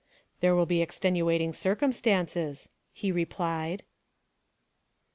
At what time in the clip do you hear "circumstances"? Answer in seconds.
1.53-2.69